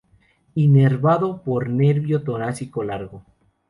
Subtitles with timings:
[0.55, 3.23] Inervado por nervio torácico largo.